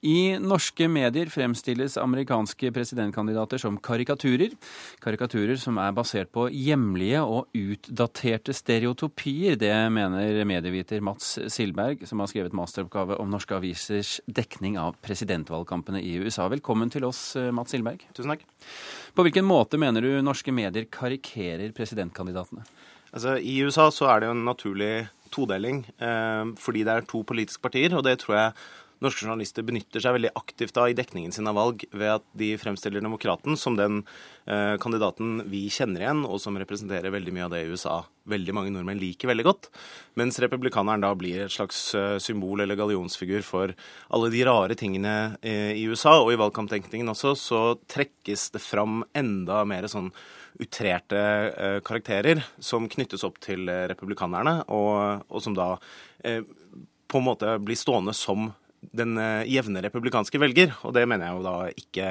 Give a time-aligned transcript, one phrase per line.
[0.00, 4.54] I norske medier fremstilles amerikanske presidentkandidater som karikaturer.
[5.04, 9.58] Karikaturer som er basert på hjemlige og utdaterte stereotopier.
[9.60, 16.00] Det mener medieviter Mats Silberg, som har skrevet masteroppgave om norske avisers dekning av presidentvalgkampene
[16.00, 16.48] i USA.
[16.48, 18.08] Velkommen til oss, Mats Silberg.
[18.16, 18.48] Tusen takk.
[19.12, 22.64] På hvilken måte mener du norske medier karikerer presidentkandidatene?
[23.12, 24.94] Altså, I USA så er det jo en naturlig
[25.34, 27.92] todeling, eh, fordi det er to politiske partier.
[27.94, 28.52] og det tror jeg
[29.00, 32.52] norske journalister benytter seg veldig aktivt av i dekningen sin av valg, ved at de
[32.60, 34.02] fremstiller Demokraten som den
[34.46, 38.54] eh, kandidaten vi kjenner igjen, og som representerer veldig mye av det i USA veldig
[38.54, 39.68] mange nordmenn liker veldig godt.
[40.20, 43.74] Mens republikaneren da blir et slags eh, symbol eller gallionsfigur for
[44.12, 46.18] alle de rare tingene eh, i USA.
[46.22, 50.10] Og i valgkamptenkningen også så trekkes det fram enda mer sånn
[50.60, 51.20] utrerte
[51.50, 55.72] eh, karakterer som knyttes opp til republikanerne, og, og som da
[56.26, 56.42] eh,
[57.10, 60.74] på en måte blir stående som den eh, jevne republikanske velger.
[60.86, 62.10] Og det mener jeg jo da ikke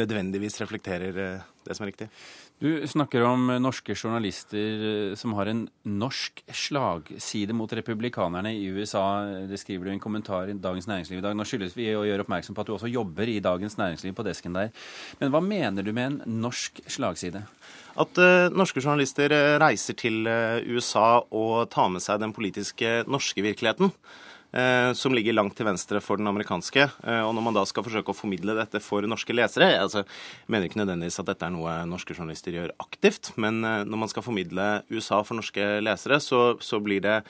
[0.00, 2.08] nødvendigvis reflekterer eh, det som er riktig.
[2.60, 9.04] Du snakker om norske journalister eh, som har en norsk slagside mot republikanerne i USA.
[9.48, 11.36] Det skriver du i en kommentar i Dagens Næringsliv i dag.
[11.36, 14.26] Nå skyldes vi å gjøre oppmerksom på at du også jobber i Dagens Næringsliv på
[14.26, 14.74] desken der.
[15.22, 17.46] Men hva mener du med en norsk slagside?
[18.00, 23.42] At uh, norske journalister reiser til uh, USA og tar med seg den politiske norske
[23.44, 23.90] virkeligheten.
[24.52, 26.88] Eh, som ligger langt til venstre for den amerikanske.
[27.06, 30.50] Eh, og når man da skal forsøke å formidle dette for norske lesere altså, Jeg
[30.50, 34.10] mener ikke nødvendigvis at dette er noe norske journalister gjør aktivt, men eh, når man
[34.10, 37.20] skal formidle USA for norske lesere, så, så blir det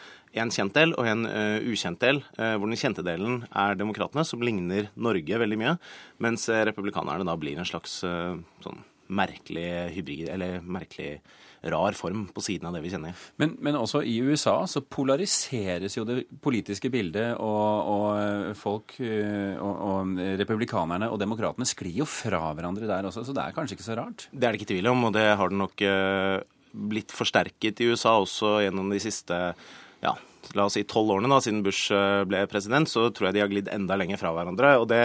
[0.40, 4.22] en kjent del og en uh, ukjent del, uh, hvor den kjente delen er demokratene,
[4.22, 5.72] som ligner Norge veldig mye,
[6.22, 8.78] mens republikanerne da blir en slags uh, sånn
[9.10, 11.18] merkelig hybrid, eller merkelig
[11.60, 13.16] rar form på siden av det vi kjenner.
[13.40, 18.96] Men, men også i USA så polariseres jo det politiske bildet, og, og eh, folk
[19.04, 23.56] eh, og, og, republikanerne og demokratene sklir jo fra hverandre der også, så det er
[23.56, 24.26] kanskje ikke så rart?
[24.32, 25.84] Det er det ikke tvil om, og det har det nok
[26.70, 29.36] blitt forsterket i USA også gjennom de siste
[30.00, 30.12] ja,
[30.56, 31.90] la oss si tolv årene da, siden Bush
[32.30, 34.76] ble president, så tror jeg de har glidd enda lenger fra hverandre.
[34.80, 35.02] og det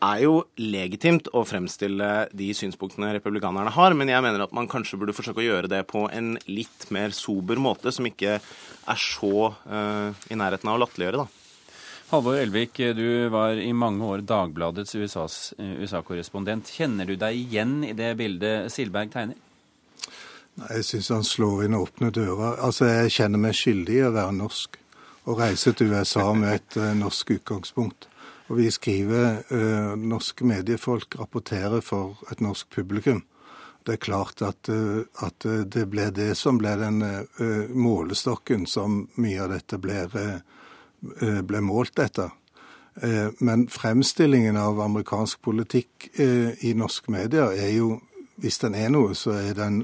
[0.00, 4.98] er jo legitimt å fremstille de synspunktene republikanerne har, men jeg mener at man kanskje
[5.00, 9.50] burde forsøke å gjøre det på en litt mer sober måte, som ikke er så
[9.52, 11.40] uh, i nærheten av å latterliggjøre, da.
[12.10, 16.66] Halvor Elvik, du var i mange år Dagbladets USA-korrespondent.
[16.66, 19.38] USA Kjenner du deg igjen i det bildet Silberg tegner?
[20.58, 22.58] Nei, Jeg syns han slår inn åpne dører.
[22.66, 24.80] Altså, Jeg kjenner meg skyldig i å være norsk
[25.30, 28.08] og reise til USA med et uh, norsk utgangspunkt.
[28.50, 33.22] Og vi skriver eh, Norske mediefolk rapporterer for et norsk publikum.
[33.86, 39.04] Det er klart at, eh, at det ble det som ble den eh, målestokken som
[39.22, 42.34] mye av dette ble, eh, ble målt etter.
[42.98, 48.00] Eh, men fremstillingen av amerikansk politikk eh, i norske medier er jo
[48.40, 49.82] Hvis den er noe, så er den,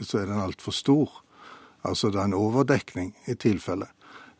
[0.00, 1.10] så er den altfor stor.
[1.84, 3.90] Altså det er en overdekning i tilfelle.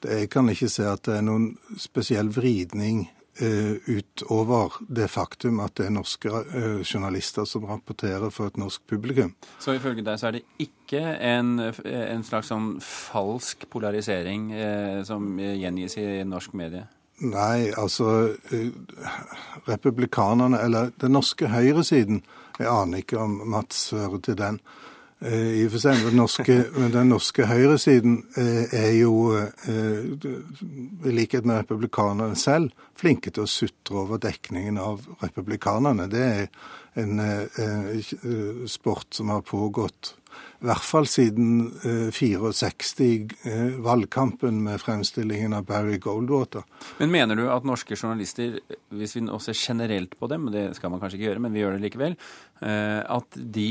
[0.00, 5.74] Jeg kan ikke se at det er noen spesiell vridning Eh, utover det faktum at
[5.78, 9.32] det er norske eh, journalister som rapporterer for et norsk publikum.
[9.58, 15.34] Så ifølge deg så er det ikke en, en slags sånn falsk polarisering eh, som
[15.40, 16.86] gjengis i norsk medie?
[17.22, 18.70] Nei, altså eh,
[19.68, 22.24] Republikanerne, eller den norske høyresiden
[22.58, 24.60] Jeg aner ikke om Mats hører til den.
[25.24, 26.54] Eh, i og for seg, den norske,
[26.92, 30.02] den norske høyresiden eh, er jo, eh,
[31.08, 36.10] i likhet med republikanerne selv, flinke til å sutre over dekningen av republikanerne.
[36.12, 36.50] Det er
[37.00, 37.18] en,
[38.70, 40.12] sport som har pågått
[40.62, 41.72] i hvert fall siden
[42.14, 46.62] 64, valgkampen med fremstillingen av Barry Goldwater.
[47.00, 48.60] Men mener du at norske journalister,
[48.94, 51.64] hvis vi nå ser generelt på dem, det skal man kanskje ikke gjøre, men vi
[51.64, 52.16] gjør det likevel,
[52.62, 53.70] at de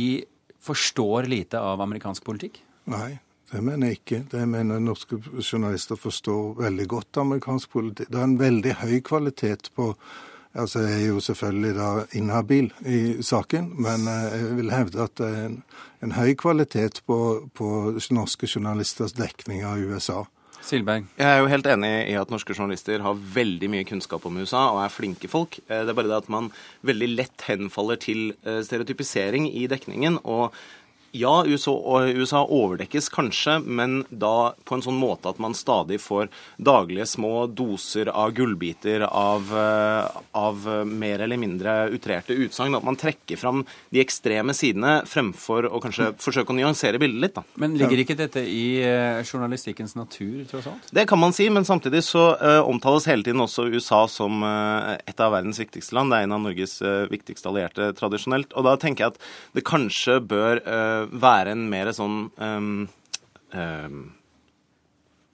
[0.63, 2.61] forstår lite av amerikansk politikk?
[2.91, 3.17] Nei,
[3.51, 4.21] det mener jeg ikke.
[4.31, 8.11] Det mener norske journalister forstår veldig godt amerikansk politikk.
[8.11, 9.93] Det er en veldig høy kvalitet på
[10.53, 15.15] Altså, Jeg er jo selvfølgelig da inhabil i saken, men eh, jeg vil hevde at
[15.17, 15.55] det er en,
[16.05, 17.17] en høy kvalitet på,
[17.57, 17.69] på
[18.13, 20.19] norske journalisters dekning av USA.
[20.63, 21.07] Silberg.
[21.19, 24.69] Jeg er jo helt enig i at norske journalister har veldig mye kunnskap om USA
[24.71, 25.59] og er flinke folk.
[25.67, 26.51] Eh, det er bare det at man
[26.87, 30.21] veldig lett henfaller til eh, stereotypisering i dekningen.
[30.23, 30.55] og
[31.15, 36.31] Ja, USA, USA, overdekkes kanskje, men da på en sånn måte at man stadig får
[36.57, 42.73] daglige små doser av gullbiter av, eh, av mer eller mindre utrerte utsagn.
[42.73, 43.61] At man trekker fram
[43.93, 47.35] de ekstreme sidene fremfor å kanskje forsøke å nyansere bildet litt.
[47.37, 47.45] Da.
[47.61, 50.89] Men ligger ikke dette i eh, journalistikkens natur, tross alt?
[50.89, 55.21] Det kan man si, men samtidig så uh, omtales hele tiden også USA som et
[55.21, 56.09] av verdens viktigste land.
[56.09, 56.79] Det er en av Norges
[57.13, 58.57] viktigste allierte tradisjonelt.
[58.57, 59.23] Og da tenker jeg at
[59.53, 60.65] det kanskje bør
[61.11, 62.73] være en mer sånn um,
[63.53, 64.03] um,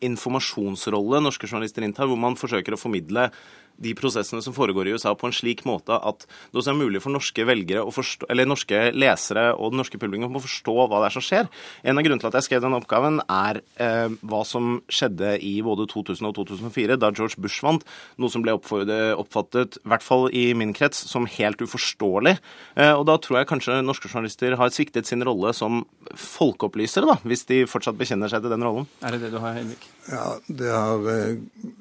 [0.05, 3.29] informasjonsrolle norske journalister inntar, hvor man forsøker å formidle
[3.79, 7.01] de prosessene som foregår i USA på en slik måte at det også er mulig
[7.03, 11.01] for norske velgere å forstå, eller norske lesere og den norske publikum å forstå hva
[11.01, 11.49] det er som skjer.
[11.83, 15.55] En av grunnene til at jeg skrev den oppgaven, er eh, hva som skjedde i
[15.65, 17.85] både 2000 og 2004, da George Bush vant,
[18.19, 22.35] noe som ble oppfattet, i hvert fall i min krets, som helt uforståelig.
[22.75, 25.83] Eh, og da tror jeg kanskje norske journalister har sviktet sin rolle som
[26.19, 28.89] folkeopplysere, da, hvis de fortsatt bekjenner seg til den rollen.
[29.05, 29.87] Er det det du har, Henrik?
[30.09, 31.37] Ja, det har, eh,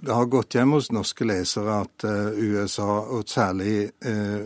[0.09, 4.39] det har gått hjem hos norske lesere at eh, USA, og særlig eh,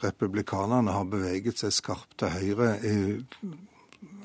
[0.00, 2.70] republikanerne, har beveget seg skarpt til høyre.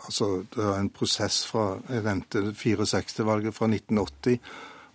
[0.06, 4.40] altså, Det er en prosess fra jeg nevnte 64-valget fra 1980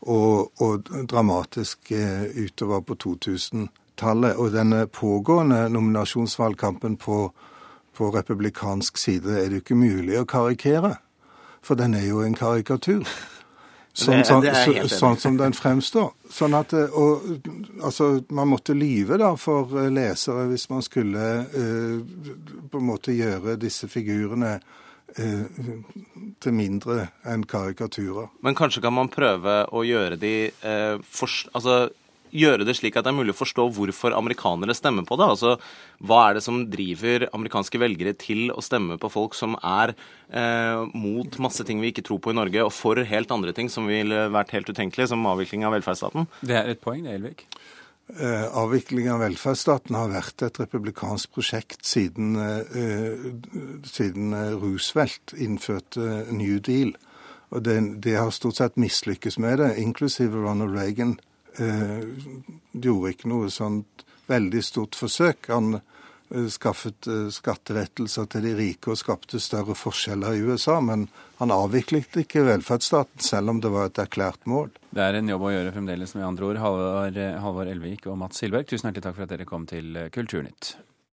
[0.01, 4.41] og, og dramatisk utover på 2000-tallet.
[4.41, 7.19] Og denne pågående nominasjonsvalgkampen på,
[7.93, 10.95] på republikansk side er det jo ikke mulig å karikere.
[11.61, 13.05] For den er jo en karikatur.
[14.01, 16.13] Sånn, sånn, sånn, som den fremstår.
[16.33, 17.27] Sånn at, eh, og,
[17.85, 21.99] altså, Man måtte lyve da for eh, lesere hvis man skulle uh,
[22.71, 25.71] på en måte gjøre disse figurene uh,
[26.41, 28.31] til mindre enn karikaturer.
[28.47, 31.91] Men kanskje kan man prøve å gjøre de uh, for, altså,
[32.33, 35.29] gjøre det slik at det er mulig å forstå hvorfor amerikanere stemmer på det.
[35.35, 35.57] Altså,
[36.03, 40.85] Hva er det som driver amerikanske velgere til å stemme på folk som er eh,
[40.95, 43.91] mot masse ting vi ikke tror på i Norge, og for helt andre ting som
[43.91, 46.31] ville vært helt utenkelige, som avvikling av velferdsstaten?
[46.41, 47.47] Det er et poeng, det, Elvik.
[48.11, 53.31] Eh, avvikling av velferdsstaten har vært et republikansk prosjekt siden, eh,
[53.87, 56.97] siden Roosevelt innførte New Deal.
[57.51, 63.31] Og det, det har stort sett mislykkes med det, inklusive Ronald Reagan eh, gjorde ikke
[63.31, 65.49] noe sånt veldig stort forsøk.
[65.51, 71.09] Han eh, skaffet eh, skattelettelser til de rike og skapte større forskjeller i USA, men
[71.41, 74.71] han avviklet ikke velferdsstaten, selv om det var et erklært mål.
[74.91, 76.63] Det er en jobb å gjøre fremdeles, med andre ord.
[76.63, 80.75] Halvor, Halvor Elvik og Mats Silberg, tusen hjertelig takk for at dere kom til Kulturnytt.